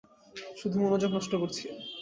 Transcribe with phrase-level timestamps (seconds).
[0.59, 1.63] শুধু মনোযোগ নষ্ট করছি।